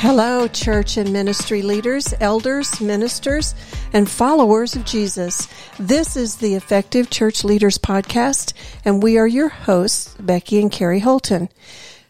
Hello, 0.00 0.46
church 0.46 0.98
and 0.98 1.10
ministry 1.10 1.62
leaders, 1.62 2.12
elders, 2.20 2.82
ministers, 2.82 3.54
and 3.94 4.06
followers 4.06 4.76
of 4.76 4.84
Jesus. 4.84 5.48
This 5.78 6.18
is 6.18 6.36
the 6.36 6.54
Effective 6.54 7.08
Church 7.08 7.44
Leaders 7.44 7.78
Podcast, 7.78 8.52
and 8.84 9.02
we 9.02 9.16
are 9.16 9.26
your 9.26 9.48
hosts, 9.48 10.14
Becky 10.20 10.60
and 10.60 10.70
Kerry 10.70 11.00
Holton. 11.00 11.48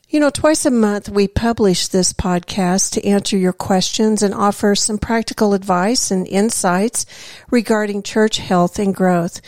You 0.08 0.18
know, 0.18 0.30
twice 0.30 0.66
a 0.66 0.70
month 0.72 1.08
we 1.08 1.28
publish 1.28 1.86
this 1.86 2.12
podcast 2.12 2.90
to 2.94 3.06
answer 3.06 3.36
your 3.36 3.52
questions 3.52 4.20
and 4.20 4.34
offer 4.34 4.74
some 4.74 4.98
practical 4.98 5.54
advice 5.54 6.10
and 6.10 6.26
insights 6.26 7.06
regarding 7.52 8.02
church 8.02 8.38
health 8.38 8.80
and 8.80 8.96
growth. 8.96 9.40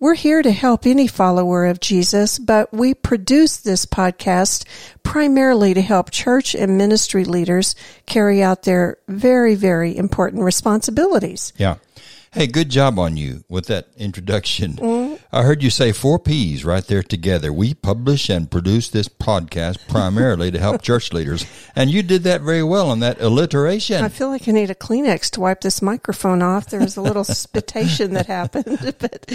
We're 0.00 0.14
here 0.14 0.42
to 0.42 0.52
help 0.52 0.86
any 0.86 1.08
follower 1.08 1.66
of 1.66 1.80
Jesus, 1.80 2.38
but 2.38 2.72
we 2.72 2.94
produce 2.94 3.56
this 3.56 3.84
podcast 3.84 4.64
primarily 5.02 5.74
to 5.74 5.82
help 5.82 6.12
church 6.12 6.54
and 6.54 6.78
ministry 6.78 7.24
leaders 7.24 7.74
carry 8.06 8.40
out 8.40 8.62
their 8.62 8.98
very, 9.08 9.56
very 9.56 9.96
important 9.96 10.44
responsibilities. 10.44 11.52
Yeah. 11.56 11.76
Hey, 12.30 12.46
good 12.46 12.68
job 12.68 12.98
on 12.98 13.16
you 13.16 13.42
with 13.48 13.66
that 13.66 13.88
introduction. 13.96 14.74
Mm-hmm. 14.74 15.14
I 15.32 15.44
heard 15.44 15.62
you 15.62 15.70
say 15.70 15.92
four 15.92 16.18
P's 16.18 16.62
right 16.62 16.84
there 16.86 17.02
together. 17.02 17.50
We 17.52 17.72
publish 17.72 18.28
and 18.28 18.50
produce 18.50 18.90
this 18.90 19.08
podcast 19.08 19.78
primarily 19.88 20.50
to 20.50 20.58
help 20.58 20.82
church 20.82 21.10
leaders. 21.12 21.46
And 21.74 21.88
you 21.90 22.02
did 22.02 22.24
that 22.24 22.42
very 22.42 22.62
well 22.62 22.90
on 22.90 23.00
that 23.00 23.18
alliteration. 23.22 24.04
I 24.04 24.08
feel 24.08 24.28
like 24.28 24.46
I 24.46 24.52
need 24.52 24.70
a 24.70 24.74
Kleenex 24.74 25.30
to 25.32 25.40
wipe 25.40 25.62
this 25.62 25.80
microphone 25.80 26.42
off. 26.42 26.68
There 26.68 26.80
was 26.80 26.98
a 26.98 27.02
little 27.02 27.24
spitation 27.24 28.12
that 28.12 28.26
happened. 28.26 28.66
But, 28.98 29.30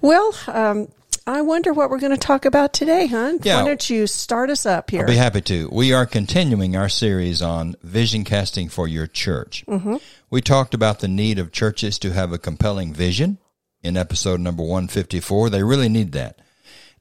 well, 0.00 0.34
um, 0.48 0.88
I 1.28 1.42
wonder 1.42 1.74
what 1.74 1.90
we're 1.90 2.00
going 2.00 2.12
to 2.12 2.16
talk 2.16 2.46
about 2.46 2.72
today, 2.72 3.06
hon. 3.06 3.40
Yeah. 3.42 3.60
Why 3.60 3.68
don't 3.68 3.90
you 3.90 4.06
start 4.06 4.48
us 4.48 4.64
up 4.64 4.90
here? 4.90 5.02
I'll 5.02 5.06
be 5.06 5.16
happy 5.16 5.42
to. 5.42 5.68
We 5.70 5.92
are 5.92 6.06
continuing 6.06 6.74
our 6.74 6.88
series 6.88 7.42
on 7.42 7.76
vision 7.82 8.24
casting 8.24 8.70
for 8.70 8.88
your 8.88 9.06
church. 9.06 9.62
Mm-hmm. 9.68 9.96
We 10.30 10.40
talked 10.40 10.72
about 10.72 11.00
the 11.00 11.06
need 11.06 11.38
of 11.38 11.52
churches 11.52 11.98
to 11.98 12.14
have 12.14 12.32
a 12.32 12.38
compelling 12.38 12.94
vision 12.94 13.36
in 13.82 13.98
episode 13.98 14.40
number 14.40 14.62
154. 14.62 15.50
They 15.50 15.62
really 15.62 15.90
need 15.90 16.12
that. 16.12 16.38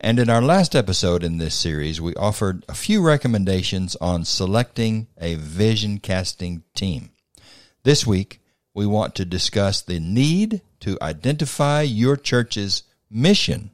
And 0.02 0.20
in 0.20 0.30
our 0.30 0.42
last 0.42 0.76
episode 0.76 1.24
in 1.24 1.38
this 1.38 1.56
series, 1.56 2.02
we 2.02 2.14
offered 2.16 2.66
a 2.68 2.76
few 2.76 3.02
recommendations 3.02 3.96
on 4.02 4.26
selecting 4.26 5.08
a 5.18 5.36
vision 5.36 6.00
casting 6.00 6.64
team. 6.76 7.12
This 7.84 8.06
week, 8.06 8.42
we 8.74 8.86
want 8.86 9.16
to 9.16 9.24
discuss 9.24 9.82
the 9.82 10.02
need 10.02 10.64
to 10.82 10.98
identify 11.02 11.84
your 11.84 12.18
church's 12.18 12.84
mission 13.10 13.72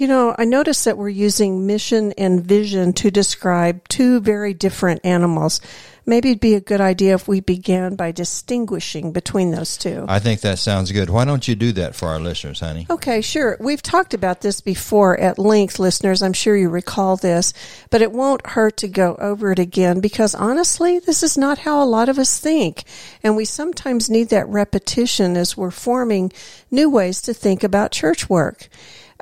you 0.00 0.08
know, 0.08 0.34
I 0.38 0.46
noticed 0.46 0.86
that 0.86 0.96
we're 0.96 1.10
using 1.10 1.66
mission 1.66 2.14
and 2.16 2.42
vision 2.42 2.94
to 2.94 3.10
describe 3.10 3.86
two 3.88 4.20
very 4.20 4.54
different 4.54 5.02
animals. 5.04 5.60
Maybe 6.06 6.30
it'd 6.30 6.40
be 6.40 6.54
a 6.54 6.60
good 6.60 6.80
idea 6.80 7.12
if 7.12 7.28
we 7.28 7.40
began 7.40 7.96
by 7.96 8.10
distinguishing 8.10 9.12
between 9.12 9.50
those 9.50 9.76
two. 9.76 10.06
I 10.08 10.18
think 10.18 10.40
that 10.40 10.58
sounds 10.58 10.90
good. 10.90 11.10
Why 11.10 11.26
don't 11.26 11.46
you 11.46 11.54
do 11.54 11.72
that 11.72 11.94
for 11.94 12.08
our 12.08 12.18
listeners, 12.18 12.60
honey? 12.60 12.86
Okay, 12.88 13.20
sure. 13.20 13.58
We've 13.60 13.82
talked 13.82 14.14
about 14.14 14.40
this 14.40 14.62
before 14.62 15.20
at 15.20 15.38
length, 15.38 15.78
listeners. 15.78 16.22
I'm 16.22 16.32
sure 16.32 16.56
you 16.56 16.70
recall 16.70 17.18
this, 17.18 17.52
but 17.90 18.00
it 18.00 18.10
won't 18.10 18.46
hurt 18.46 18.78
to 18.78 18.88
go 18.88 19.16
over 19.16 19.52
it 19.52 19.58
again 19.58 20.00
because 20.00 20.34
honestly, 20.34 20.98
this 20.98 21.22
is 21.22 21.36
not 21.36 21.58
how 21.58 21.82
a 21.82 21.84
lot 21.84 22.08
of 22.08 22.18
us 22.18 22.40
think. 22.40 22.84
And 23.22 23.36
we 23.36 23.44
sometimes 23.44 24.08
need 24.08 24.30
that 24.30 24.48
repetition 24.48 25.36
as 25.36 25.58
we're 25.58 25.70
forming 25.70 26.32
new 26.70 26.88
ways 26.88 27.20
to 27.20 27.34
think 27.34 27.62
about 27.62 27.92
church 27.92 28.30
work. 28.30 28.70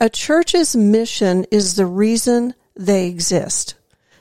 A 0.00 0.08
church's 0.08 0.76
mission 0.76 1.44
is 1.50 1.74
the 1.74 1.86
reason 1.86 2.54
they 2.76 3.08
exist. 3.08 3.74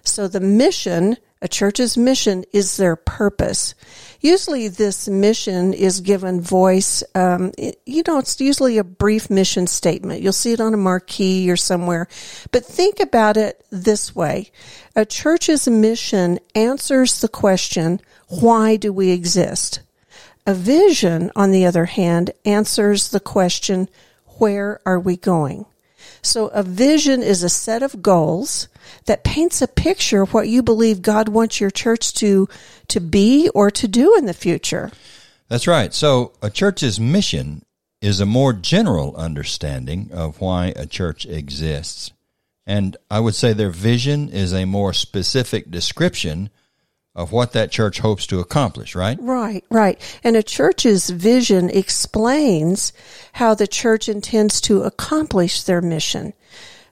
So 0.03 0.27
the 0.27 0.39
mission, 0.39 1.17
a 1.39 1.47
church's 1.47 1.95
mission 1.95 2.45
is 2.51 2.77
their 2.77 2.95
purpose. 2.95 3.75
Usually 4.19 4.69
this 4.69 5.07
mission 5.07 5.73
is 5.73 6.01
given 6.01 6.41
voice. 6.41 7.03
Um, 7.13 7.51
it, 7.59 7.79
you 7.85 8.01
know, 8.07 8.17
it's 8.17 8.41
usually 8.41 8.79
a 8.79 8.83
brief 8.83 9.29
mission 9.29 9.67
statement. 9.67 10.23
You'll 10.23 10.33
see 10.33 10.53
it 10.53 10.61
on 10.61 10.73
a 10.73 10.77
marquee 10.77 11.51
or 11.51 11.57
somewhere. 11.57 12.07
But 12.51 12.65
think 12.65 12.99
about 12.99 13.37
it 13.37 13.63
this 13.69 14.15
way. 14.15 14.49
A 14.95 15.05
church's 15.05 15.67
mission 15.67 16.39
answers 16.55 17.21
the 17.21 17.27
question, 17.27 18.01
why 18.29 18.77
do 18.77 18.91
we 18.91 19.11
exist? 19.11 19.81
A 20.47 20.55
vision, 20.55 21.29
on 21.35 21.51
the 21.51 21.67
other 21.67 21.85
hand, 21.85 22.31
answers 22.45 23.09
the 23.09 23.19
question, 23.19 23.89
where 24.39 24.79
are 24.85 24.99
we 24.99 25.17
going? 25.17 25.65
So 26.21 26.47
a 26.47 26.63
vision 26.63 27.23
is 27.23 27.43
a 27.43 27.49
set 27.49 27.83
of 27.83 28.01
goals 28.01 28.67
that 29.05 29.23
paints 29.23 29.61
a 29.61 29.67
picture 29.67 30.21
of 30.21 30.33
what 30.33 30.47
you 30.47 30.61
believe 30.63 31.01
God 31.01 31.29
wants 31.29 31.59
your 31.59 31.71
church 31.71 32.13
to, 32.15 32.47
to 32.87 32.99
be 32.99 33.49
or 33.53 33.71
to 33.71 33.87
do 33.87 34.15
in 34.17 34.25
the 34.25 34.33
future. 34.33 34.91
That's 35.47 35.67
right. 35.67 35.93
So 35.93 36.33
a 36.41 36.49
church's 36.49 36.99
mission 36.99 37.63
is 38.01 38.19
a 38.19 38.25
more 38.25 38.53
general 38.53 39.15
understanding 39.15 40.09
of 40.13 40.39
why 40.39 40.73
a 40.75 40.85
church 40.85 41.25
exists. 41.25 42.11
And 42.65 42.97
I 43.09 43.19
would 43.19 43.35
say 43.35 43.53
their 43.53 43.69
vision 43.69 44.29
is 44.29 44.53
a 44.53 44.65
more 44.65 44.93
specific 44.93 45.71
description 45.71 46.49
of 47.17 47.31
what 47.31 47.51
that 47.53 47.71
church 47.71 47.99
hopes 47.99 48.27
to 48.27 48.39
accomplish, 48.39 48.95
right? 48.95 49.17
Right, 49.19 49.65
right. 49.71 49.99
And 50.23 50.35
a 50.35 50.43
church's 50.43 51.09
vision 51.09 51.69
explains 51.71 52.93
how 53.33 53.55
the 53.55 53.67
church 53.67 54.07
intends 54.07 54.61
to 54.61 54.83
accomplish 54.83 55.63
their 55.63 55.81
mission. 55.81 56.33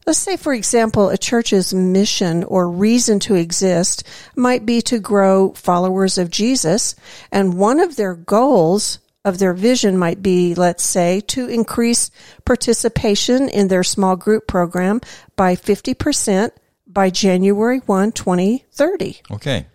Let's 0.07 0.19
say, 0.19 0.35
for 0.35 0.53
example, 0.53 1.09
a 1.09 1.17
church's 1.17 1.73
mission 1.73 2.43
or 2.43 2.69
reason 2.69 3.19
to 3.21 3.35
exist 3.35 4.03
might 4.35 4.65
be 4.65 4.81
to 4.83 4.99
grow 4.99 5.53
followers 5.53 6.17
of 6.17 6.31
Jesus, 6.31 6.95
and 7.31 7.57
one 7.57 7.79
of 7.79 7.95
their 7.95 8.15
goals 8.15 8.99
of 9.23 9.37
their 9.39 9.53
vision 9.53 9.97
might 9.97 10.21
be, 10.21 10.53
let's 10.53 10.83
say, 10.83 11.21
to 11.21 11.47
increase 11.47 12.11
participation 12.45 13.49
in 13.49 13.67
their 13.67 13.83
small 13.83 14.15
group 14.15 14.47
program 14.47 15.01
by 15.35 15.55
50% 15.55 16.51
by 16.87 17.09
January 17.09 17.79
1, 17.79 18.11
2030. 18.11 19.21
Okay. 19.31 19.65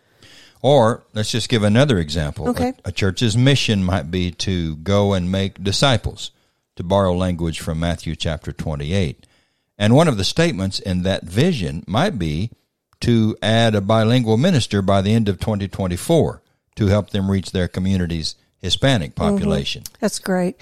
Or 0.62 1.04
let's 1.14 1.30
just 1.30 1.48
give 1.48 1.62
another 1.62 1.98
example. 1.98 2.48
Okay. 2.50 2.72
A, 2.84 2.88
a, 2.88 2.92
church's 2.92 3.36
mission 3.36 3.82
might 3.82 4.10
be 4.10 4.30
to 4.32 4.76
go 4.76 5.14
and 5.14 5.30
make 5.30 5.62
disciples, 5.62 6.32
to 6.76 6.82
borrow 6.82 7.14
language 7.14 7.60
from 7.60 7.80
Matthew 7.80 8.14
chapter 8.14 8.52
28. 8.52 9.26
And 9.78 9.94
one 9.94 10.08
of 10.08 10.18
the 10.18 10.24
statements 10.24 10.78
in 10.78 11.02
that 11.02 11.24
vision 11.24 11.82
might 11.86 12.18
be 12.18 12.50
to 13.00 13.36
add 13.42 13.74
a 13.74 13.80
bilingual 13.80 14.36
minister 14.36 14.82
by 14.82 15.00
the 15.00 15.14
end 15.14 15.28
of 15.28 15.40
2024 15.40 16.42
to 16.76 16.86
help 16.86 17.10
them 17.10 17.30
reach 17.30 17.52
their 17.52 17.68
community's 17.68 18.34
Hispanic 18.58 19.14
mm-hmm. 19.14 19.36
population. 19.36 19.82
Mm-hmm. 19.82 19.96
That's 20.00 20.18
great. 20.18 20.56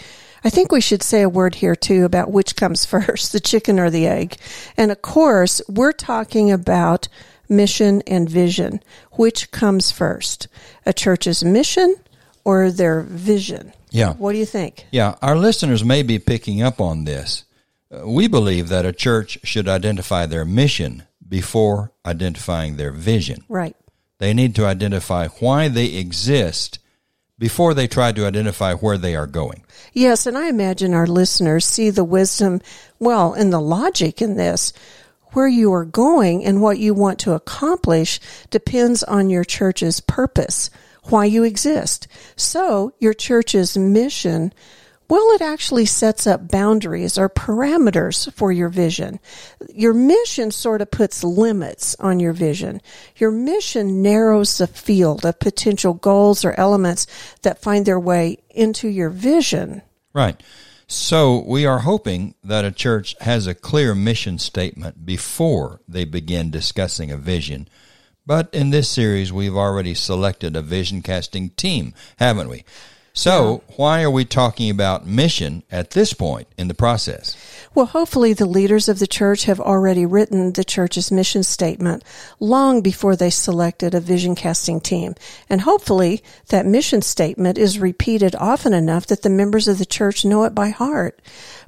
I 0.44 0.50
think 0.50 0.70
we 0.70 0.80
should 0.80 1.02
say 1.02 1.22
a 1.22 1.28
word 1.28 1.56
here 1.56 1.74
too 1.74 2.04
about 2.04 2.30
which 2.30 2.56
comes 2.56 2.84
first, 2.86 3.32
the 3.32 3.40
chicken 3.40 3.78
or 3.78 3.90
the 3.90 4.06
egg. 4.06 4.36
And 4.76 4.90
of 4.90 5.02
course, 5.02 5.60
we're 5.68 5.92
talking 5.92 6.50
about 6.50 7.08
mission, 7.48 8.02
and 8.06 8.28
vision. 8.28 8.80
Which 9.12 9.50
comes 9.50 9.90
first? 9.90 10.48
A 10.86 10.92
church's 10.92 11.44
mission 11.44 11.96
or 12.44 12.70
their 12.70 13.02
vision? 13.02 13.72
Yeah. 13.90 14.14
What 14.14 14.32
do 14.32 14.38
you 14.38 14.46
think? 14.46 14.86
Yeah, 14.90 15.14
our 15.22 15.36
listeners 15.36 15.84
may 15.84 16.02
be 16.02 16.18
picking 16.18 16.62
up 16.62 16.80
on 16.80 17.04
this. 17.04 17.44
Uh, 17.90 18.08
we 18.08 18.28
believe 18.28 18.68
that 18.68 18.84
a 18.84 18.92
church 18.92 19.38
should 19.44 19.68
identify 19.68 20.26
their 20.26 20.44
mission 20.44 21.04
before 21.26 21.92
identifying 22.04 22.76
their 22.76 22.92
vision. 22.92 23.44
Right. 23.48 23.76
They 24.18 24.34
need 24.34 24.54
to 24.56 24.66
identify 24.66 25.28
why 25.28 25.68
they 25.68 25.94
exist 25.94 26.78
before 27.38 27.72
they 27.72 27.86
try 27.86 28.12
to 28.12 28.26
identify 28.26 28.74
where 28.74 28.98
they 28.98 29.14
are 29.14 29.26
going. 29.26 29.64
Yes, 29.92 30.26
and 30.26 30.36
I 30.36 30.48
imagine 30.48 30.92
our 30.92 31.06
listeners 31.06 31.64
see 31.64 31.90
the 31.90 32.04
wisdom, 32.04 32.60
well, 32.98 33.32
and 33.32 33.52
the 33.52 33.60
logic 33.60 34.20
in 34.20 34.36
this 34.36 34.72
where 35.32 35.48
you 35.48 35.72
are 35.72 35.84
going 35.84 36.44
and 36.44 36.62
what 36.62 36.78
you 36.78 36.94
want 36.94 37.18
to 37.20 37.32
accomplish 37.32 38.20
depends 38.50 39.02
on 39.02 39.30
your 39.30 39.44
church's 39.44 40.00
purpose, 40.00 40.70
why 41.04 41.24
you 41.24 41.44
exist. 41.44 42.08
So 42.36 42.92
your 42.98 43.14
church's 43.14 43.76
mission, 43.76 44.52
well, 45.08 45.30
it 45.30 45.40
actually 45.40 45.86
sets 45.86 46.26
up 46.26 46.48
boundaries 46.48 47.16
or 47.16 47.30
parameters 47.30 48.30
for 48.34 48.52
your 48.52 48.68
vision. 48.68 49.20
Your 49.72 49.94
mission 49.94 50.50
sort 50.50 50.82
of 50.82 50.90
puts 50.90 51.24
limits 51.24 51.96
on 51.98 52.20
your 52.20 52.34
vision. 52.34 52.82
Your 53.16 53.30
mission 53.30 54.02
narrows 54.02 54.58
the 54.58 54.66
field 54.66 55.24
of 55.24 55.38
potential 55.38 55.94
goals 55.94 56.44
or 56.44 56.52
elements 56.60 57.06
that 57.42 57.62
find 57.62 57.86
their 57.86 58.00
way 58.00 58.38
into 58.50 58.88
your 58.88 59.08
vision. 59.08 59.80
Right. 60.12 60.42
So 60.90 61.44
we 61.46 61.66
are 61.66 61.80
hoping 61.80 62.34
that 62.42 62.64
a 62.64 62.72
church 62.72 63.14
has 63.20 63.46
a 63.46 63.54
clear 63.54 63.94
mission 63.94 64.38
statement 64.38 65.04
before 65.04 65.82
they 65.86 66.06
begin 66.06 66.50
discussing 66.50 67.10
a 67.10 67.18
vision. 67.18 67.68
But 68.24 68.48
in 68.54 68.70
this 68.70 68.88
series, 68.88 69.30
we've 69.30 69.56
already 69.56 69.92
selected 69.92 70.56
a 70.56 70.62
vision 70.62 71.02
casting 71.02 71.50
team, 71.50 71.92
haven't 72.18 72.48
we? 72.48 72.64
So, 73.18 73.64
why 73.74 74.04
are 74.04 74.10
we 74.12 74.24
talking 74.24 74.70
about 74.70 75.04
mission 75.04 75.64
at 75.72 75.90
this 75.90 76.12
point 76.12 76.46
in 76.56 76.68
the 76.68 76.72
process? 76.72 77.36
Well, 77.74 77.86
hopefully 77.86 78.32
the 78.32 78.46
leaders 78.46 78.88
of 78.88 79.00
the 79.00 79.08
church 79.08 79.42
have 79.46 79.58
already 79.58 80.06
written 80.06 80.52
the 80.52 80.62
church's 80.62 81.10
mission 81.10 81.42
statement 81.42 82.04
long 82.38 82.80
before 82.80 83.16
they 83.16 83.30
selected 83.30 83.92
a 83.92 84.00
vision 84.00 84.36
casting 84.36 84.80
team. 84.80 85.16
And 85.50 85.62
hopefully 85.62 86.22
that 86.50 86.64
mission 86.64 87.02
statement 87.02 87.58
is 87.58 87.80
repeated 87.80 88.36
often 88.36 88.72
enough 88.72 89.06
that 89.06 89.22
the 89.22 89.30
members 89.30 89.66
of 89.66 89.78
the 89.78 89.84
church 89.84 90.24
know 90.24 90.44
it 90.44 90.54
by 90.54 90.68
heart. 90.68 91.20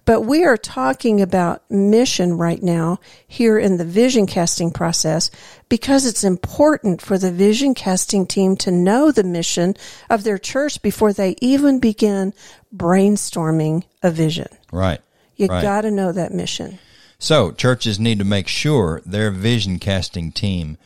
But 0.04 0.20
we 0.20 0.44
are 0.44 0.56
talking 0.56 1.20
about 1.20 1.68
mission 1.68 2.38
right 2.38 2.62
now 2.62 3.00
here 3.26 3.58
in 3.58 3.76
the 3.76 3.84
vision 3.84 4.26
casting 4.26 4.70
process 4.70 5.32
because 5.70 6.04
it's 6.04 6.24
important 6.24 7.00
for 7.00 7.16
the 7.16 7.32
vision 7.32 7.72
casting 7.72 8.26
team 8.26 8.56
to 8.56 8.70
know 8.70 9.10
the 9.10 9.24
mission 9.24 9.74
of 10.10 10.24
their 10.24 10.36
church 10.36 10.82
before 10.82 11.14
they 11.14 11.36
even 11.40 11.80
begin 11.80 12.34
brainstorming 12.76 13.84
a 14.02 14.10
vision. 14.10 14.48
Right. 14.70 15.00
You 15.36 15.46
right. 15.46 15.62
got 15.62 15.82
to 15.82 15.90
know 15.90 16.12
that 16.12 16.34
mission. 16.34 16.78
So, 17.18 17.52
churches 17.52 18.00
need 18.00 18.18
to 18.18 18.24
make 18.24 18.48
sure 18.48 19.00
their 19.06 19.30
vision 19.30 19.78
casting 19.78 20.32
team 20.32 20.76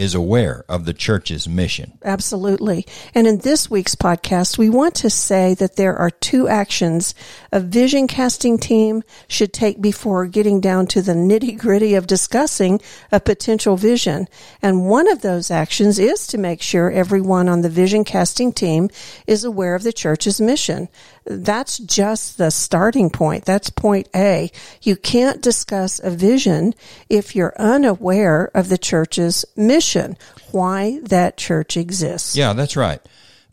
is 0.00 0.14
aware 0.14 0.64
of 0.66 0.86
the 0.86 0.94
church's 0.94 1.46
mission. 1.46 1.92
Absolutely. 2.02 2.86
And 3.14 3.26
in 3.26 3.40
this 3.40 3.70
week's 3.70 3.94
podcast, 3.94 4.56
we 4.56 4.70
want 4.70 4.94
to 4.96 5.10
say 5.10 5.52
that 5.54 5.76
there 5.76 5.94
are 5.94 6.08
two 6.08 6.48
actions 6.48 7.14
a 7.52 7.60
vision 7.60 8.06
casting 8.06 8.56
team 8.56 9.02
should 9.28 9.52
take 9.52 9.78
before 9.78 10.24
getting 10.26 10.58
down 10.58 10.86
to 10.86 11.02
the 11.02 11.12
nitty 11.12 11.58
gritty 11.58 11.94
of 11.94 12.06
discussing 12.06 12.80
a 13.12 13.20
potential 13.20 13.76
vision. 13.76 14.26
And 14.62 14.88
one 14.88 15.06
of 15.06 15.20
those 15.20 15.50
actions 15.50 15.98
is 15.98 16.26
to 16.28 16.38
make 16.38 16.62
sure 16.62 16.90
everyone 16.90 17.46
on 17.46 17.60
the 17.60 17.68
vision 17.68 18.02
casting 18.04 18.52
team 18.52 18.88
is 19.26 19.44
aware 19.44 19.74
of 19.74 19.82
the 19.82 19.92
church's 19.92 20.40
mission. 20.40 20.88
That's 21.24 21.78
just 21.78 22.38
the 22.38 22.50
starting 22.50 23.10
point. 23.10 23.44
That's 23.44 23.70
point 23.70 24.08
A. 24.14 24.50
You 24.82 24.96
can't 24.96 25.42
discuss 25.42 26.00
a 26.00 26.10
vision 26.10 26.74
if 27.08 27.36
you're 27.36 27.54
unaware 27.58 28.50
of 28.54 28.68
the 28.68 28.78
church's 28.78 29.44
mission, 29.56 30.16
why 30.50 31.00
that 31.04 31.36
church 31.36 31.76
exists. 31.76 32.36
Yeah, 32.36 32.52
that's 32.52 32.76
right. 32.76 33.00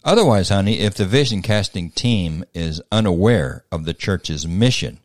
Otherwise, 0.04 0.50
honey, 0.50 0.80
if 0.80 0.96
the 0.96 1.06
vision 1.06 1.42
casting 1.42 1.92
team 1.92 2.46
is 2.54 2.82
unaware 2.92 3.66
of 3.72 3.86
the 3.86 3.94
church's 3.94 4.48
mission, 4.48 5.00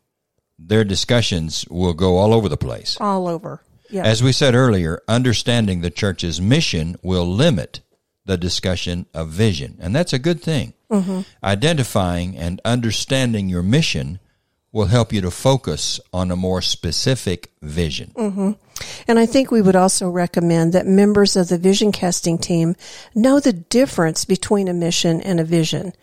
their 0.57 0.85
discussions 0.85 1.65
will 1.69 1.93
go 1.93 2.17
all 2.17 2.33
over 2.33 2.47
the 2.47 2.57
place. 2.57 2.97
All 3.01 3.27
over. 3.27 3.61
Yeah. 3.89 4.05
As 4.05 4.23
we 4.23 4.31
said 4.31 4.55
earlier, 4.55 5.01
understanding 5.07 5.81
the 5.81 5.89
church's 5.89 6.39
mission 6.39 6.95
will 7.03 7.27
limit 7.27 7.81
the 8.25 8.37
discussion 8.37 9.05
of 9.13 9.29
vision, 9.29 9.77
and 9.81 9.93
that's 9.93 10.13
a 10.13 10.19
good 10.19 10.41
thing. 10.41 10.73
Mm-hmm. 10.93 11.21
Identifying 11.43 12.37
and 12.37 12.61
understanding 12.63 13.49
your 13.49 13.63
mission 13.63 14.19
will 14.71 14.85
help 14.85 15.13
you 15.13 15.21
to 15.21 15.31
focus 15.31 15.99
on 16.11 16.31
a 16.31 16.35
more 16.35 16.61
specific 16.61 17.51
vision. 17.61 18.11
Mm-hmm. 18.15 18.51
And 19.07 19.19
I 19.19 19.25
think 19.25 19.51
we 19.51 19.61
would 19.61 19.75
also 19.75 20.09
recommend 20.09 20.73
that 20.73 20.87
members 20.87 21.35
of 21.35 21.47
the 21.47 21.57
vision 21.57 21.91
casting 21.91 22.37
team 22.37 22.75
know 23.13 23.39
the 23.39 23.53
difference 23.53 24.25
between 24.25 24.67
a 24.67 24.73
mission 24.73 25.21
and 25.21 25.39
a 25.39 25.43
vision. 25.43 25.93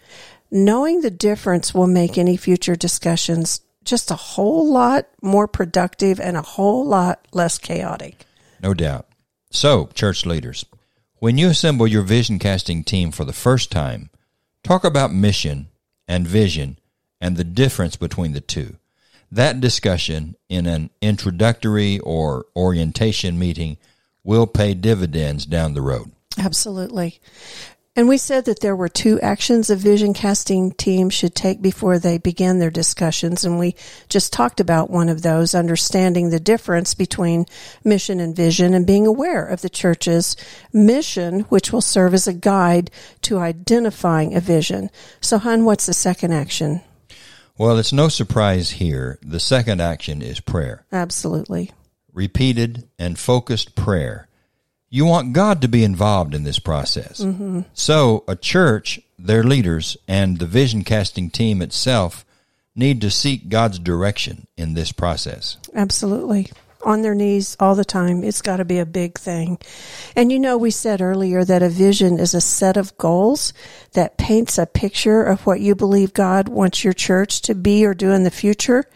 Knowing 0.51 1.01
the 1.01 1.11
difference 1.11 1.75
will 1.75 1.89
make 1.89 2.17
any 2.17 2.37
future 2.37 2.77
discussions 2.77 3.61
just 3.85 4.11
a 4.11 4.17
whole 4.17 4.71
lot 4.71 5.07
more 5.23 5.49
productive 5.49 6.21
and 6.21 6.37
a 6.37 6.43
whole 6.43 6.85
lot 6.85 7.27
less 7.33 7.59
chaotic. 7.59 8.25
No 8.63 8.75
doubt. 8.75 9.07
So, 9.51 9.89
church 9.95 10.27
leaders, 10.27 10.65
when 11.19 11.39
you 11.39 11.49
assemble 11.49 11.87
your 11.87 12.03
vision 12.03 12.39
casting 12.39 12.85
team 12.85 13.11
for 13.11 13.25
the 13.25 13.33
first 13.33 13.73
time, 13.73 14.11
talk 14.63 14.85
about 14.85 15.13
mission 15.13 15.69
and 16.09 16.27
vision 16.27 16.79
and 17.21 17.37
the 17.37 17.45
difference 17.45 17.97
between 17.97 18.33
the 18.33 18.41
two. 18.41 18.77
That 19.31 19.61
discussion 19.61 20.37
in 20.49 20.67
an 20.67 20.91
introductory 21.01 21.99
or 22.01 22.47
orientation 22.57 23.39
meeting 23.39 23.77
will 24.25 24.47
pay 24.47 24.75
dividends 24.75 25.47
down 25.47 25.75
the 25.75 25.83
road. 25.83 26.11
Absolutely. 26.39 27.21
And 27.97 28.09
we 28.09 28.19
said 28.19 28.45
that 28.45 28.61
there 28.61 28.77
were 28.77 28.89
two 28.89 29.21
actions 29.21 29.69
a 29.69 29.75
vision 29.75 30.15
casting 30.15 30.71
team 30.71 31.11
should 31.11 31.35
take 31.35 31.61
before 31.61 31.99
they 31.99 32.19
begin 32.19 32.61
their 32.61 32.71
discussions. 32.71 33.45
And 33.45 33.59
we 33.59 33.75
just 34.09 34.33
talked 34.33 34.61
about 34.61 34.91
one 34.91 35.09
of 35.09 35.23
those, 35.23 35.57
understanding 35.57 36.31
the 36.31 36.39
difference 36.39 36.95
between 36.95 37.47
mission 37.83 38.21
and 38.21 38.35
vision 38.35 38.75
and 38.75 38.87
being 38.87 39.09
aware 39.09 39.45
of 39.45 39.61
the 39.63 39.69
church's 39.69 40.37
mission, 40.73 41.41
which 41.49 41.73
will 41.73 41.81
serve 41.81 42.15
as 42.15 42.29
a 42.29 42.33
guide 42.33 42.93
to 43.23 43.41
identifying 43.41 44.37
a 44.37 44.41
vision. 44.41 44.89
So, 45.21 45.39
Hun, 45.39 45.65
what's 45.65 45.87
the 45.87 45.93
second 45.93 46.33
action? 46.33 46.83
Well, 47.59 47.77
it's 47.77 47.93
no 47.93 48.09
surprise 48.09 48.71
here. 48.71 49.19
The 49.21 49.41
second 49.41 49.81
action 49.81 50.23
is 50.23 50.39
prayer. 50.39 50.87
Absolutely. 50.93 51.73
Repeated 52.13 52.89
and 53.01 53.19
focused 53.19 53.75
prayer 53.75 54.29
you 54.91 55.05
want 55.05 55.33
God 55.33 55.63
to 55.63 55.69
be 55.69 55.85
involved 55.85 56.35
in 56.35 56.43
this 56.43 56.59
process. 56.59 57.21
Mm-hmm. 57.21 57.61
So 57.75 58.25
a 58.27 58.35
church, 58.35 59.01
their 59.19 59.45
leaders, 59.45 59.97
and 60.09 60.39
the 60.39 60.47
vision 60.47 60.83
casting 60.83 61.31
team 61.31 61.63
itself 61.63 62.27
need 62.75 63.01
to 63.01 63.11
seek 63.11 63.49
God's 63.49 63.79
direction 63.79 64.49
in 64.57 64.75
this 64.75 64.91
process. 64.91 65.57
Absolutely. 65.75 66.51
On 66.83 67.03
their 67.03 67.15
knees 67.15 67.57
all 67.61 67.75
the 67.75 67.85
time. 67.85 68.25
It's 68.25 68.43
got 68.43 68.57
to 68.57 68.65
be 68.65 68.79
a 68.79 68.87
big 68.87 69.19
thing. 69.19 69.59
And 70.17 70.33
you 70.33 70.41
know, 70.41 70.57
we 70.57 70.71
said 70.71 71.01
earlier 71.01 71.45
that 71.45 71.63
a 71.63 71.69
vision 71.69 72.19
is 72.19 72.35
a 72.35 72.41
set 72.41 72.77
of 72.77 72.97
goals 72.97 73.53
that 73.93 74.17
paints 74.17 74.59
a 74.59 74.67
picture 74.67 75.23
of 75.23 75.47
what 75.47 75.61
you 75.61 75.75
believe 75.75 76.15
God 76.15 76.49
wants 76.49 76.83
your 76.83 76.95
church 76.95 77.43
to 77.43 77.55
be 77.55 77.85
or 77.85 77.95
do 77.95 78.11
in 78.13 78.25
the 78.25 78.31
future. 78.31 78.87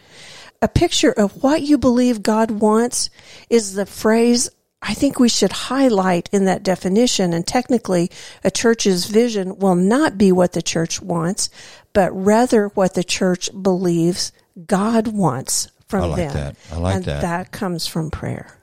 A 0.61 0.67
picture 0.67 1.11
of 1.11 1.43
what 1.43 1.61
you 1.61 1.77
believe 1.77 2.23
God 2.23 2.49
wants 2.49 3.09
is 3.49 3.75
the 3.75 3.85
phrase 3.85 4.49
I 4.87 4.93
think 4.93 5.19
we 5.19 5.29
should 5.29 5.51
highlight 5.51 6.29
in 6.31 6.45
that 6.45 6.61
definition. 6.61 7.33
And 7.33 7.45
technically, 7.45 8.11
a 8.43 8.51
church's 8.51 9.05
vision 9.05 9.57
will 9.57 9.75
not 9.75 10.17
be 10.17 10.31
what 10.31 10.53
the 10.53 10.61
church 10.61 11.01
wants, 11.01 11.49
but 11.91 12.11
rather 12.11 12.67
what 12.69 12.93
the 12.93 13.03
church 13.03 13.49
believes 13.59 14.31
God 14.67 15.07
wants 15.07 15.69
from 15.87 16.03
I 16.03 16.07
like 16.07 16.17
them. 16.17 16.33
that. 16.33 16.55
I 16.71 16.77
like 16.77 16.95
and 16.95 17.05
that. 17.05 17.21
That 17.21 17.51
comes 17.51 17.87
from 17.87 18.11
prayer. 18.11 18.59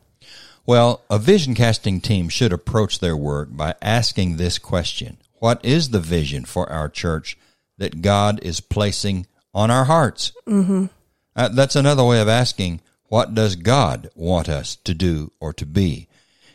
Well, 0.64 1.02
a 1.10 1.18
vision 1.18 1.56
casting 1.56 2.00
team 2.00 2.28
should 2.28 2.52
approach 2.52 3.00
their 3.00 3.16
work 3.16 3.48
by 3.50 3.74
asking 3.82 4.36
this 4.36 4.58
question 4.58 5.16
What 5.40 5.64
is 5.64 5.90
the 5.90 6.00
vision 6.00 6.44
for 6.44 6.70
our 6.70 6.88
church 6.88 7.36
that 7.78 8.00
God 8.00 8.38
is 8.42 8.60
placing 8.60 9.26
on 9.52 9.72
our 9.72 9.86
hearts? 9.86 10.32
Mm-hmm. 10.46 10.86
Uh, 11.34 11.48
that's 11.48 11.74
another 11.74 12.04
way 12.04 12.20
of 12.20 12.28
asking, 12.28 12.80
What 13.06 13.34
does 13.34 13.56
God 13.56 14.10
want 14.14 14.48
us 14.48 14.76
to 14.76 14.94
do 14.94 15.32
or 15.40 15.52
to 15.54 15.66
be? 15.66 16.06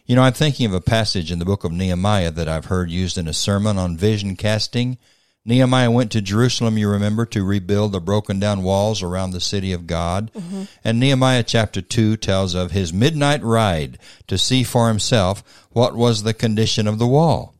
You 0.07 0.15
know, 0.15 0.21
I'm 0.21 0.31
thinking 0.31 0.65
of 0.65 0.73
a 0.73 0.79
passage 0.79 1.33
in 1.33 1.39
the 1.39 1.43
book 1.43 1.65
of 1.65 1.73
Nehemiah 1.73 2.31
that 2.31 2.47
I've 2.47 2.65
heard 2.65 2.89
used 2.89 3.17
in 3.17 3.27
a 3.27 3.33
sermon 3.33 3.77
on 3.77 3.97
vision 3.97 4.37
casting. 4.37 4.97
Nehemiah 5.43 5.91
went 5.91 6.13
to 6.13 6.21
Jerusalem, 6.21 6.77
you 6.77 6.89
remember, 6.89 7.25
to 7.25 7.43
rebuild 7.43 7.91
the 7.91 7.99
broken 7.99 8.39
down 8.39 8.63
walls 8.63 9.03
around 9.03 9.31
the 9.31 9.41
city 9.41 9.73
of 9.73 9.85
God. 9.85 10.31
Mm-hmm. 10.31 10.63
And 10.81 10.97
Nehemiah 10.97 11.43
chapter 11.43 11.81
2 11.81 12.15
tells 12.15 12.55
of 12.55 12.71
his 12.71 12.93
midnight 12.93 13.43
ride 13.43 13.99
to 14.27 14.37
see 14.37 14.63
for 14.63 14.87
himself 14.87 15.67
what 15.71 15.93
was 15.93 16.23
the 16.23 16.33
condition 16.33 16.87
of 16.87 16.99
the 16.99 17.07
wall. 17.07 17.55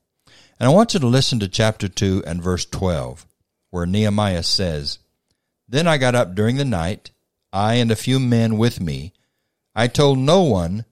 And 0.58 0.70
I 0.70 0.74
want 0.74 0.94
you 0.94 1.02
to 1.02 1.08
listen 1.08 1.42
to 1.42 1.50
chapter 1.50 1.90
2 1.90 2.24
and 2.26 2.42
verse 2.42 2.66
12, 2.66 3.26
where 3.72 3.86
Nehemiah 3.86 4.44
says, 4.44 5.00
Then 5.68 5.86
I 5.86 5.98
got 5.98 6.16
up 6.16 6.34
during 6.34 6.56
the 6.56 6.64
night, 6.64 7.12
I 7.52 7.74
and 7.74 7.92
a 7.92 7.96
few 7.98 8.22
men 8.22 8.58
with 8.58 8.80
me. 8.80 9.12
I 9.76 9.88
told 9.88 10.18
no 10.18 10.44
one 10.44 10.86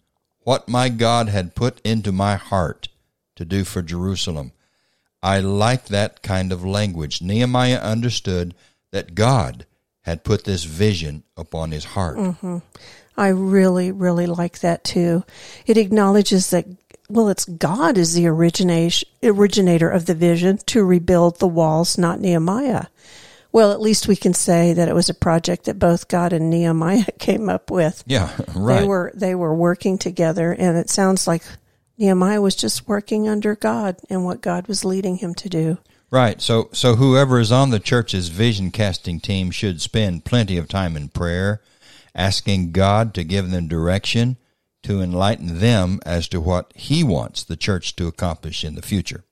what 0.46 0.70
my 0.70 0.88
God 0.88 1.28
had 1.28 1.56
put 1.56 1.82
into 1.82 2.14
my 2.14 2.36
heart 2.36 2.88
to 3.36 3.44
do 3.44 3.66
for 3.66 3.82
Jerusalem. 3.82 4.54
I 5.22 5.40
like 5.40 5.88
that 5.88 6.22
kind 6.22 6.52
of 6.52 6.64
language. 6.64 7.22
Nehemiah 7.22 7.80
understood 7.80 8.54
that 8.92 9.16
God 9.16 9.66
had 10.04 10.24
put 10.24 10.44
this 10.44 10.64
vision 10.64 11.24
upon 11.36 11.72
his 11.72 11.84
heart. 11.84 12.18
Mm-hmm. 12.18 12.60
I 13.18 13.30
really, 13.30 13.92
really 13.92 14.28
like 14.28 14.60
that 14.60 14.84
too. 14.84 15.24
It 15.66 15.78
acknowledges 15.78 16.52
that, 16.52 16.68
well, 17.10 17.30
it's 17.30 17.46
God 17.46 17.98
is 17.98 18.14
the 18.14 18.28
originator 18.28 19.90
of 19.90 20.06
the 20.06 20.16
vision 20.16 20.58
to 20.68 20.86
rebuild 20.86 21.40
the 21.40 21.48
walls, 21.48 21.98
not 21.98 22.20
Nehemiah. 22.20 22.86
Well, 23.56 23.72
at 23.72 23.80
least 23.80 24.10
we 24.10 24.18
can 24.18 24.34
say 24.34 24.74
that 24.74 24.90
it 24.90 24.94
was 24.94 25.08
a 25.08 25.14
project 25.14 25.64
that 25.64 25.80
both 25.80 26.10
God 26.10 26.34
and 26.34 26.50
Nehemiah 26.50 27.06
came 27.20 27.48
up 27.48 27.72
with. 27.72 28.04
Yeah, 28.06 28.30
right. 28.54 28.82
They 28.82 28.86
were 28.86 29.14
they 29.16 29.34
were 29.34 29.56
working 29.56 29.98
together, 29.98 30.52
and 30.52 30.76
it 30.76 30.90
sounds 30.90 31.26
like 31.26 31.42
Nehemiah 31.98 32.42
was 32.42 32.58
just 32.58 32.86
working 32.86 33.30
under 33.30 33.56
God 33.56 33.96
and 34.10 34.26
what 34.26 34.42
God 34.42 34.68
was 34.68 34.84
leading 34.84 35.16
him 35.16 35.34
to 35.36 35.48
do. 35.48 35.78
Right. 36.12 36.42
So 36.42 36.68
so 36.74 36.98
whoever 36.98 37.40
is 37.40 37.50
on 37.50 37.70
the 37.70 37.80
church's 37.80 38.28
vision 38.28 38.72
casting 38.72 39.22
team 39.22 39.52
should 39.52 39.80
spend 39.80 40.26
plenty 40.26 40.58
of 40.58 40.68
time 40.68 40.98
in 40.98 41.08
prayer, 41.08 41.62
asking 42.14 42.74
God 42.74 43.14
to 43.14 43.24
give 43.24 43.52
them 43.52 43.70
direction, 43.70 44.36
to 44.84 45.00
enlighten 45.00 45.60
them 45.60 46.02
as 46.06 46.28
to 46.28 46.42
what 46.42 46.74
he 46.76 47.06
wants 47.06 47.42
the 47.42 47.56
church 47.56 47.96
to 47.96 48.08
accomplish 48.08 48.66
in 48.66 48.76
the 48.76 48.82
future. 48.82 49.24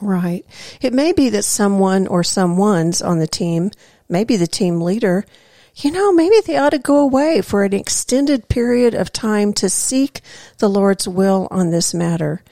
Right. 0.00 0.44
It 0.80 0.92
may 0.92 1.12
be 1.12 1.28
that 1.30 1.44
someone 1.44 2.06
or 2.06 2.22
someone's 2.22 3.02
on 3.02 3.18
the 3.18 3.26
team, 3.26 3.70
maybe 4.08 4.36
the 4.36 4.46
team 4.46 4.80
leader, 4.80 5.24
you 5.76 5.92
know, 5.92 6.12
maybe 6.12 6.40
they 6.44 6.56
ought 6.56 6.70
to 6.70 6.78
go 6.78 6.98
away 6.98 7.40
for 7.40 7.64
an 7.64 7.72
extended 7.72 8.48
period 8.48 8.94
of 8.94 9.12
time 9.12 9.52
to 9.54 9.68
seek 9.68 10.20
the 10.58 10.68
Lord's 10.68 11.06
will 11.06 11.46
on 11.50 11.70
this 11.70 11.94
matter. 11.94 12.42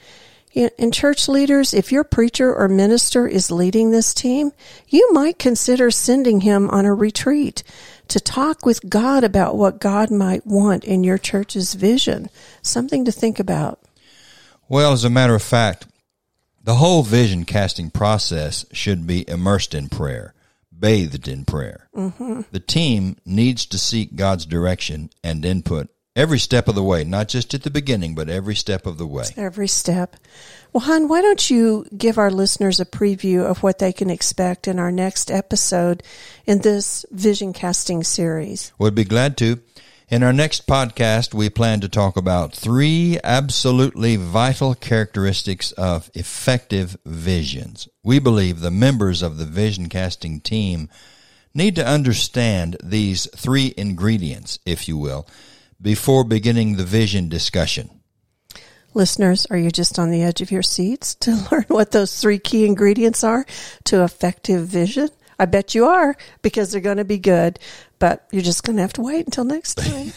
In 0.53 0.91
church 0.91 1.27
leaders, 1.27 1.73
if 1.73 1.91
your 1.91 2.03
preacher 2.03 2.55
or 2.55 2.67
minister 2.67 3.27
is 3.27 3.51
leading 3.51 3.91
this 3.91 4.13
team, 4.13 4.53
you 4.87 5.11
might 5.13 5.37
consider 5.37 5.91
sending 5.91 6.41
him 6.41 6.69
on 6.71 6.85
a 6.85 6.95
retreat 6.95 7.63
to 8.07 8.19
talk 8.19 8.65
with 8.65 8.89
God 8.89 9.23
about 9.23 9.55
what 9.55 9.79
God 9.79 10.09
might 10.09 10.47
want 10.47 10.83
in 10.83 11.03
your 11.03 11.19
church's 11.19 11.75
vision. 11.75 12.29
Something 12.63 13.05
to 13.05 13.11
think 13.11 13.39
about. 13.39 13.79
Well, 14.67 14.93
as 14.93 15.03
a 15.03 15.11
matter 15.11 15.35
of 15.35 15.43
fact, 15.43 15.85
the 16.67 16.75
whole 16.75 17.01
vision 17.01 17.45
casting 17.45 17.89
process 17.89 18.65
should 18.73 19.07
be 19.07 19.27
immersed 19.29 19.73
in 19.73 19.87
prayer, 19.87 20.33
bathed 20.77 21.25
in 21.25 21.45
prayer. 21.45 21.87
Mm-hmm. 21.95 22.41
The 22.51 22.59
team 22.59 23.15
needs 23.25 23.65
to 23.67 23.79
seek 23.79 24.17
God's 24.17 24.45
direction 24.45 25.09
and 25.23 25.45
input 25.45 25.87
Every 26.17 26.39
step 26.39 26.67
of 26.67 26.73
the 26.73 26.81
way, 26.81 27.03
not 27.03 27.27
just 27.27 27.53
at 27.53 27.61
the 27.61 27.69
beginning, 27.69 28.15
but 28.15 28.27
every 28.27 28.55
step 28.55 28.87
of 28.87 28.97
the 28.97 29.05
way. 29.05 29.25
Every 29.37 29.67
step. 29.67 30.15
Well, 30.73 30.81
Han, 30.81 31.07
why 31.07 31.21
don't 31.21 31.47
you 31.47 31.85
give 31.95 32.17
our 32.17 32.31
listeners 32.31 32.79
a 32.79 32.85
preview 32.85 33.45
of 33.45 33.61
what 33.61 33.77
they 33.77 33.93
can 33.93 34.09
expect 34.09 34.67
in 34.67 34.79
our 34.79 34.91
next 34.91 35.29
episode 35.29 36.01
in 36.47 36.61
this 36.61 37.05
vision 37.11 37.53
casting 37.53 38.03
series? 38.03 38.73
Would 38.79 38.95
be 38.95 39.03
glad 39.03 39.37
to. 39.37 39.61
In 40.09 40.23
our 40.23 40.31
next 40.31 40.67
podcast, 40.67 41.33
we 41.33 41.49
plan 41.49 41.81
to 41.81 41.89
talk 41.89 42.15
about 42.15 42.53
three 42.53 43.19
absolutely 43.25 44.15
vital 44.15 44.73
characteristics 44.73 45.73
of 45.73 46.09
effective 46.13 46.95
visions. 47.05 47.89
We 48.05 48.19
believe 48.19 48.61
the 48.61 48.71
members 48.71 49.21
of 49.21 49.37
the 49.37 49.43
vision 49.43 49.89
casting 49.89 50.39
team 50.39 50.87
need 51.53 51.75
to 51.75 51.85
understand 51.85 52.77
these 52.81 53.27
three 53.35 53.73
ingredients, 53.75 54.59
if 54.65 54.87
you 54.87 54.97
will, 54.97 55.27
before 55.81 56.23
beginning 56.23 56.77
the 56.77 56.85
vision 56.85 57.27
discussion. 57.27 57.89
Listeners, 58.93 59.45
are 59.47 59.57
you 59.57 59.71
just 59.71 59.99
on 59.99 60.09
the 60.09 60.23
edge 60.23 60.39
of 60.39 60.51
your 60.51 60.63
seats 60.63 61.15
to 61.15 61.31
learn 61.51 61.65
what 61.67 61.91
those 61.91 62.17
three 62.21 62.39
key 62.39 62.65
ingredients 62.65 63.25
are 63.25 63.45
to 63.83 64.05
effective 64.05 64.67
vision? 64.67 65.09
I 65.39 65.45
bet 65.45 65.75
you 65.75 65.85
are 65.85 66.15
because 66.41 66.71
they're 66.71 66.81
going 66.81 66.97
to 66.97 67.05
be 67.05 67.19
good, 67.19 67.59
but 67.99 68.27
you're 68.31 68.41
just 68.41 68.63
going 68.63 68.75
to 68.77 68.81
have 68.81 68.93
to 68.93 69.01
wait 69.01 69.25
until 69.25 69.43
next 69.43 69.75
time. 69.77 70.11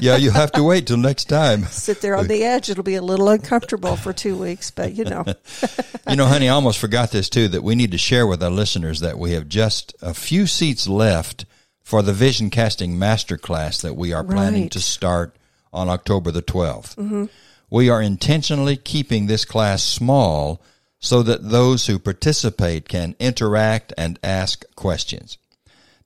yeah, 0.00 0.16
you 0.16 0.30
have 0.30 0.52
to 0.52 0.62
wait 0.62 0.86
till 0.86 0.96
next 0.96 1.24
time. 1.24 1.64
Sit 1.64 2.00
there 2.00 2.16
on 2.16 2.28
the 2.28 2.44
edge. 2.44 2.68
It'll 2.68 2.84
be 2.84 2.94
a 2.94 3.02
little 3.02 3.28
uncomfortable 3.28 3.96
for 3.96 4.12
two 4.12 4.36
weeks, 4.36 4.70
but 4.70 4.92
you 4.92 5.04
know. 5.04 5.24
you 6.08 6.16
know, 6.16 6.26
honey, 6.26 6.48
I 6.48 6.52
almost 6.52 6.78
forgot 6.78 7.10
this 7.10 7.28
too 7.28 7.48
that 7.48 7.62
we 7.62 7.74
need 7.74 7.92
to 7.92 7.98
share 7.98 8.26
with 8.26 8.42
our 8.42 8.50
listeners 8.50 9.00
that 9.00 9.18
we 9.18 9.32
have 9.32 9.48
just 9.48 9.94
a 10.02 10.14
few 10.14 10.46
seats 10.46 10.86
left 10.86 11.46
for 11.82 12.02
the 12.02 12.12
vision 12.12 12.50
casting 12.50 12.96
masterclass 12.96 13.80
that 13.82 13.94
we 13.94 14.12
are 14.12 14.24
planning 14.24 14.62
right. 14.62 14.72
to 14.72 14.80
start 14.80 15.36
on 15.72 15.88
October 15.88 16.30
the 16.30 16.42
12th. 16.42 16.96
Mm-hmm. 16.96 17.24
We 17.70 17.88
are 17.88 18.02
intentionally 18.02 18.76
keeping 18.76 19.26
this 19.26 19.44
class 19.44 19.82
small 19.82 20.60
so 20.98 21.22
that 21.22 21.50
those 21.50 21.86
who 21.86 21.98
participate 21.98 22.88
can 22.88 23.14
interact 23.18 23.92
and 23.96 24.18
ask 24.22 24.64
questions. 24.74 25.38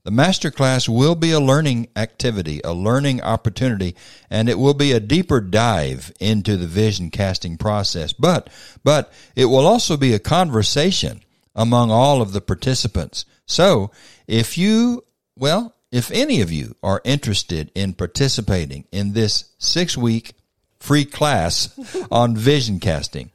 The 0.03 0.11
masterclass 0.11 0.89
will 0.89 1.15
be 1.15 1.31
a 1.31 1.41
learning 1.41 1.89
activity, 1.95 2.61
a 2.65 2.73
learning 2.73 3.21
opportunity, 3.21 3.95
and 4.31 4.49
it 4.49 4.59
will 4.59 4.75
be 4.75 4.93
a 4.93 5.01
deeper 5.01 5.41
dive 5.41 6.11
into 6.19 6.57
the 6.57 6.67
vision 6.67 7.11
casting 7.11 7.59
process. 7.59 8.15
But, 8.15 8.49
but 8.83 9.13
it 9.37 9.45
will 9.47 9.67
also 9.67 9.99
be 9.99 10.15
a 10.15 10.19
conversation 10.19 11.23
among 11.55 11.91
all 11.91 12.23
of 12.23 12.33
the 12.33 12.41
participants. 12.41 13.27
So 13.45 13.91
if 14.27 14.57
you 14.57 15.05
well, 15.41 15.75
if 15.91 16.11
any 16.11 16.41
of 16.41 16.53
you 16.53 16.77
are 16.83 17.01
interested 17.05 17.73
in 17.75 17.95
participating 17.95 18.85
in 18.93 19.15
this 19.15 19.53
six 19.59 19.97
week 19.97 20.35
free 20.79 21.05
class 21.05 22.07
on 22.11 22.37
vision 22.37 22.79
casting, 22.79 23.31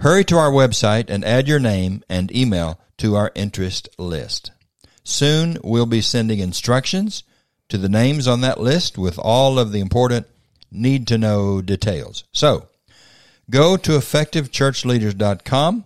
hurry 0.00 0.24
to 0.24 0.36
our 0.36 0.50
website 0.50 1.10
and 1.10 1.24
add 1.24 1.48
your 1.48 1.58
name 1.58 2.02
and 2.08 2.34
email 2.34 2.80
to 2.98 3.16
our 3.16 3.32
interest 3.34 3.88
list. 3.98 4.50
Soon 5.04 5.58
we'll 5.64 5.86
be 5.86 6.00
sending 6.00 6.38
instructions 6.38 7.22
to 7.68 7.78
the 7.78 7.88
names 7.88 8.28
on 8.28 8.40
that 8.42 8.60
list 8.60 8.98
with 8.98 9.18
all 9.18 9.58
of 9.58 9.72
the 9.72 9.80
important 9.80 10.26
need 10.70 11.06
to 11.08 11.18
know 11.18 11.60
details. 11.62 12.24
So 12.32 12.68
go 13.50 13.76
to 13.76 13.92
effectivechurchleaders.com, 13.92 15.84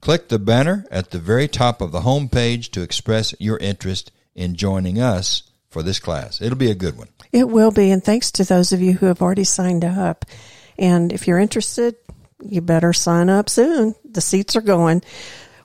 click 0.00 0.28
the 0.28 0.38
banner 0.38 0.86
at 0.90 1.10
the 1.10 1.18
very 1.18 1.48
top 1.48 1.80
of 1.80 1.92
the 1.92 2.02
home 2.02 2.28
page 2.28 2.70
to 2.72 2.82
express 2.82 3.34
your 3.38 3.58
interest 3.58 4.12
in 4.34 4.54
joining 4.54 5.00
us 5.00 5.42
for 5.68 5.82
this 5.82 5.98
class. 5.98 6.40
It'll 6.40 6.56
be 6.56 6.70
a 6.70 6.74
good 6.74 6.96
one. 6.96 7.08
It 7.32 7.48
will 7.48 7.70
be. 7.70 7.90
And 7.90 8.02
thanks 8.02 8.30
to 8.32 8.44
those 8.44 8.72
of 8.72 8.80
you 8.80 8.94
who 8.94 9.06
have 9.06 9.20
already 9.20 9.44
signed 9.44 9.84
up. 9.84 10.24
And 10.78 11.12
if 11.12 11.26
you're 11.26 11.38
interested, 11.38 11.96
you 12.42 12.60
better 12.60 12.92
sign 12.92 13.28
up 13.28 13.48
soon. 13.48 13.94
The 14.04 14.20
seats 14.20 14.56
are 14.56 14.62
going. 14.62 15.02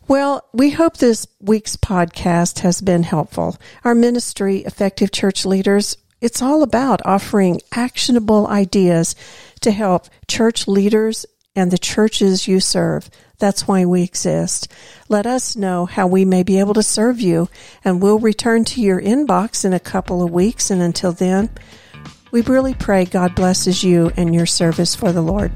Well, 0.07 0.45
we 0.53 0.71
hope 0.71 0.97
this 0.97 1.27
week's 1.39 1.77
podcast 1.77 2.59
has 2.59 2.81
been 2.81 3.03
helpful. 3.03 3.57
Our 3.83 3.95
ministry, 3.95 4.59
Effective 4.59 5.11
Church 5.11 5.45
Leaders, 5.45 5.97
it's 6.19 6.41
all 6.41 6.63
about 6.63 7.05
offering 7.05 7.61
actionable 7.71 8.47
ideas 8.47 9.15
to 9.61 9.71
help 9.71 10.07
church 10.27 10.67
leaders 10.67 11.25
and 11.55 11.71
the 11.71 11.77
churches 11.77 12.47
you 12.47 12.59
serve 12.59 13.09
that's 13.41 13.67
why 13.67 13.85
we 13.85 14.03
exist. 14.03 14.71
Let 15.09 15.25
us 15.25 15.55
know 15.57 15.87
how 15.87 16.07
we 16.07 16.23
may 16.23 16.43
be 16.43 16.59
able 16.59 16.75
to 16.75 16.83
serve 16.83 17.19
you, 17.19 17.49
and 17.83 18.01
we'll 18.01 18.19
return 18.19 18.63
to 18.65 18.81
your 18.81 19.01
inbox 19.01 19.65
in 19.65 19.73
a 19.73 19.79
couple 19.79 20.23
of 20.23 20.31
weeks. 20.31 20.69
And 20.69 20.81
until 20.81 21.11
then, 21.11 21.49
we 22.31 22.41
really 22.43 22.75
pray 22.75 23.03
God 23.03 23.35
blesses 23.35 23.83
you 23.83 24.11
and 24.15 24.33
your 24.33 24.45
service 24.45 24.95
for 24.95 25.11
the 25.11 25.23
Lord. 25.23 25.51